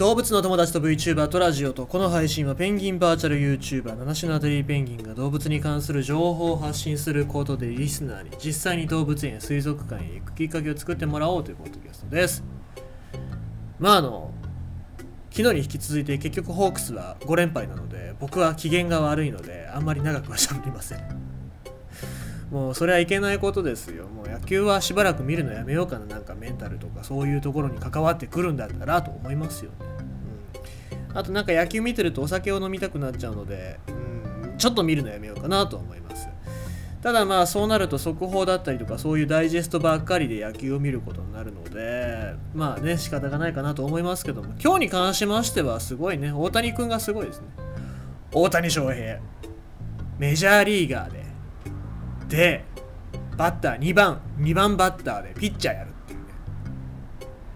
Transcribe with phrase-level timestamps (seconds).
[0.00, 12.42] 動物の友達と VTuber とラジオとこの配信はペンギンバーチャル YouTuber 七種のアデリーペンギンが動物に関する情報を発信することでリスナーに実際に動物園や水族館へ行くきっかけを作ってもらおうというポッドキャストです。
[13.78, 14.32] まああの
[15.30, 21.00] 昨日に引き続いて結局ホークスは5連敗なので僕は機嫌が悪いのであんまり長くは喋りません。
[22.50, 24.08] もうそれはいけないことですよ。
[24.08, 26.06] もう野球はしばらく見るのやめようかな。
[26.06, 29.89] なんかメンタルとかそういうところに関わってくるんだったらと思いますよね、
[31.14, 36.28] あとなんか野球見てるとお酒を飲みたくなっちゃうので、うん、ちょっと見るのやめようかなと思います。
[37.02, 44.54] ただまあそうなると速報だったりとかそういうダイジェストばっかりで野球を見ることになるのでまあね仕方がないかなと思いますけども。
[44.62, 47.46] 今日に関しましてはすごいね大谷君がすごいですね。
[48.32, 49.18] 大谷翔平
[50.18, 51.24] メジャーリーガーで
[52.28, 52.64] で
[53.36, 55.89] バッター2番2番バッターでピッチャーやる。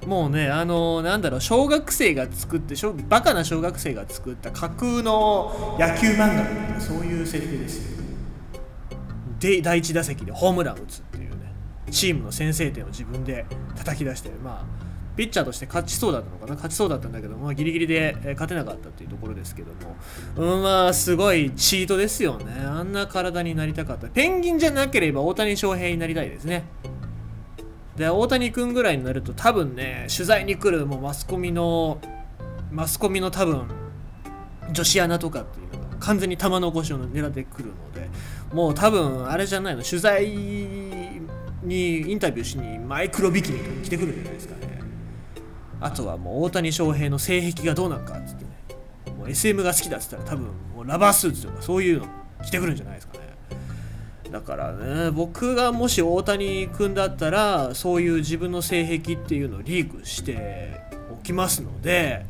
[0.06, 2.74] もうねあのー、なんだろう小学生が作って
[3.08, 7.92] バカな小学生が作った架空の野球漫画みたいなそういう設定です。
[7.92, 7.94] よ
[9.41, 11.52] で第1打席でホームラン打つっていうね。
[11.91, 13.46] チームの先制点を自分で
[13.77, 14.84] 叩き出してまあ
[15.16, 19.72] ピッチャーとして勝ちそうだったのかな勝ちそうだったんだけど、まあ、ギリギリで勝てなかったっていうところですけど
[20.39, 22.52] も、うん、まあすごいチートですよね。
[22.64, 24.08] あんな体になりたかった。
[24.08, 26.64] ペンギンじゃなければ大谷翔平になりたいですね。
[27.97, 32.01] で大谷君ぐらいになると多分ね取材に来るもうマスコミの
[32.70, 33.69] マスコミの多分
[34.73, 38.09] 女子アナとかっていうのが完全に玉の腰を狙ってくるので
[38.53, 44.81] もう多分あれじゃないの取材にインタビューしにマイクロビキニとか着てくるんじゃないですかね。
[45.81, 48.51] あとはもう大谷翔平の性癖がどうなのかっつってね。
[49.17, 52.06] もう SM が好きだっつったら多分もうラバースーツとかそういうの
[52.45, 53.33] 着てくるんじゃないですかね。
[54.34, 55.12] だからね。
[55.12, 60.80] 僕がもし大谷君だったらそういう自分の性癖っていうのをリークして
[61.12, 62.27] おきますので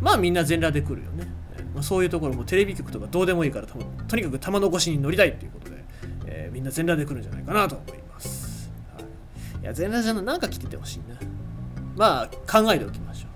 [0.00, 1.32] まあみんな全裸で来るよね、
[1.72, 5.84] まあ、そういうところもテレビ局とかどうでもいいからとにかく玉の腰に乗りたいっていうことで、
[6.26, 9.00] えー、みんな全裸で来るんじゃないかなと思います、は
[9.60, 11.16] い、いや全裸じゃなんか着ててほしいな。
[11.94, 13.29] まあ考えておきましょう。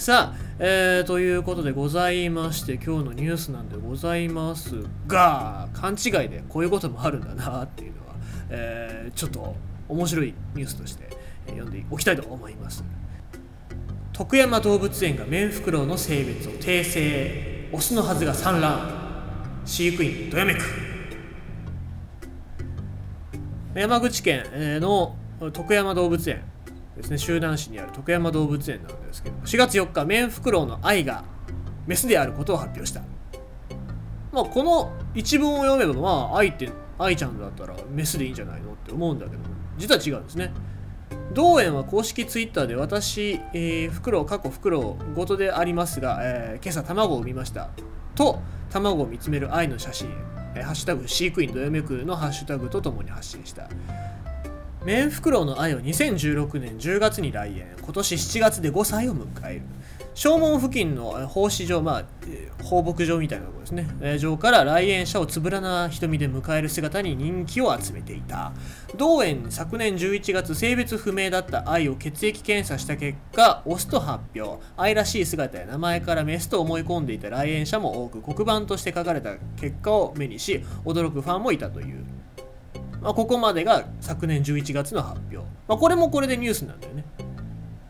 [0.00, 8.14] さあ、えー、ということでございまして今日のニュースなんでございますが勘違いでこういうこともあるんだなっていうのは、
[8.48, 9.54] えー、ちょっと
[9.90, 11.10] 面白いニュースとして
[11.48, 12.82] 読んでおきたいと思います。
[14.14, 18.80] 徳山動物園がメンフクロウの性別を訂正オスのはずが産卵。
[19.66, 20.60] 飼育員どよめく。
[23.74, 24.46] 山口県
[24.80, 25.14] の
[25.52, 26.49] 徳山動物園。
[27.00, 27.18] ですね。
[27.18, 31.24] 集団市にある徳山動物園なんですけど4月4日メンフクロウの愛が
[31.86, 33.02] メスであることを発表した。
[34.32, 39.42] まあこの一文を読めばまあ愛って愛ちゃんだったらメスでいいんじゃないのって思うんだけど
[39.78, 40.52] 実は違うんですね。
[41.32, 47.70] 同園は公式ツイッターで私、えー、フクロウ過去フクロウごとでありますが、えー、今朝卵を産みました。
[48.14, 48.40] と
[48.70, 50.10] 卵を見つめる愛の写真、
[50.54, 53.68] えー、ハッシュタグ飼育員どよめくのハッシュタグとともに発信した。
[54.82, 57.66] メンフクロウの愛は2016年10月に来園。
[57.82, 59.62] 今年7月で5歳を迎える。
[60.14, 62.04] 正門付近の奉仕場、まあ、
[62.62, 68.52] 放牧場みたいなところですね、えー、場から来園者をつぶらな瞳で迎える姿に人気を集めていた。
[68.96, 74.62] 同園昨年11月性別不明だった愛を血液検査した結果オスと発表。
[74.78, 82.19] 愛らしい姿や名前からメスと思い込んでいた来園者も多く黒板として書かれた結果を目にし驚くファンもいたという。
[83.02, 85.38] まあ、ここまでが昨年11月の発表、
[85.68, 87.04] まあ、これもこれでニュースなんだよね。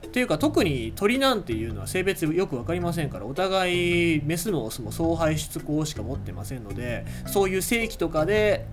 [0.06, 8.66] っていうか特に鳥なんていうのは性別よく分かりませんからお互いメスもオスも総排出口しか持ってませんのでそういう正規とかで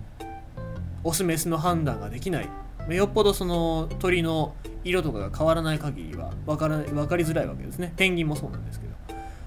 [1.04, 2.48] オスメスの判断ができない。
[2.88, 7.92] よっぽどその鳥の色とかが変わらない限りは分から分かりづらいわけですね。
[7.96, 8.94] ペンギンもそうなんですけど。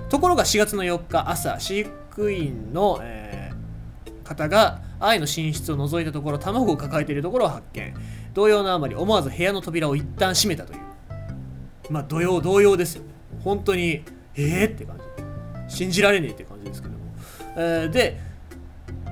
[0.08, 7.94] ところが4月の4日朝飼育員の、えー、方が愛の寝室を覗いたところ卵を抱えているところを発見。
[8.34, 10.80] 同様のあまり思わず部屋の扉を一旦閉めたという。
[11.90, 13.04] まあ同様同様ですよ。
[13.04, 13.10] ね
[13.44, 14.04] 本当にえ
[14.36, 14.98] えー、って感
[15.68, 15.76] じ。
[15.76, 17.00] 信じられねえって感じですけども、
[17.56, 18.20] えー、で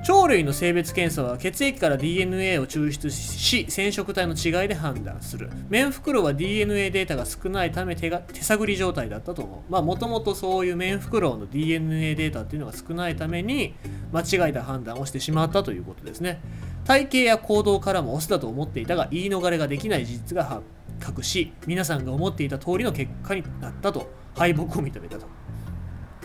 [0.06, 5.50] 鳥類の性別検査は血液から DNA を抽出し染色体の違いで判断する。
[5.68, 9.72] メンフクロウは DNA データが少ないため手が手探り状態だったと思う。
[9.72, 13.74] まあもともとそういうメンフクロウの DNA データっていうのが少ないために
[14.12, 16.40] 間違えた判断をしてしまったということですね。
[16.84, 20.62] 体型や行動からもオスだと思っていたが言い逃れができない事実が発
[20.98, 24.10] 覚し皆さんが思っていた通りの結果になったと。
[24.34, 25.26] 敗北を認めたと。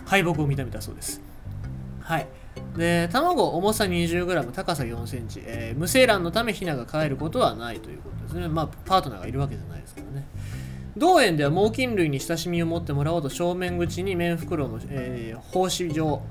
[0.06, 1.22] 敗北を認めたそうです。
[2.00, 2.28] はい。
[2.78, 8.48] で卵重さ 20g 高さ 4cm、えー、無精卵のためヒナが飼えることはないということですね。
[8.48, 10.28] まあパートナーがいるわけじゃないですからね。
[10.98, 16.22] 同園では猛禽類に親しみを持ってもらおうと正面口に面袋の、えー、放飼場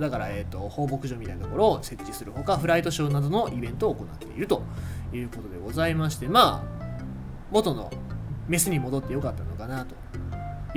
[0.00, 4.62] だから、えーと、放牧場みたいなところを設置するほかフライトショーなどのイベントを行っていると
[5.12, 6.94] いうことでございましてまあ
[7.50, 7.90] 元の
[8.46, 9.94] メスに戻ってよかったのかなと。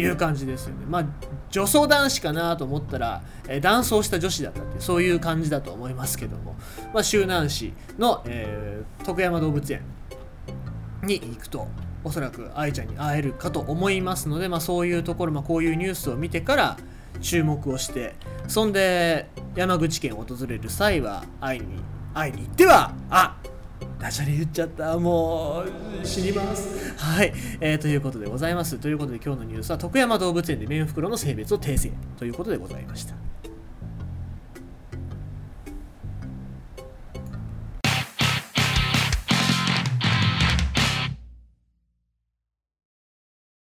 [0.02, 0.86] いう感じですよね。
[0.88, 1.06] まあ
[1.50, 6.56] 女装男子かなと思ったら、えー、男装した女子だったってそういう感じだと思いますけども、
[6.94, 9.82] まあ、周南市の、えー、徳山動物園
[11.04, 11.68] に行くと
[12.04, 16.78] おそらく愛ちゃんに会えるかと思いますので、まあ、そういうところ、まあ、こういうニュースを見てから
[17.22, 18.16] 注目をして
[18.48, 21.68] そんで山口県を訪れる際は会いに
[22.14, 23.38] 会いに行ってはあ
[24.02, 25.64] ダジャレ言っちゃったも
[26.02, 26.06] う。
[26.06, 26.96] 死にます。
[26.98, 28.80] はい、えー、ということでございます。
[28.80, 31.92] ということで今日のニュースは徳山動物園でメンフクロの性別を訂正。
[32.18, 33.14] ということでございました。